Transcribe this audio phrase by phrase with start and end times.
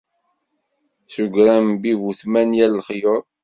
[1.11, 3.23] S ugrambi bu tmanya n lexyuḍ.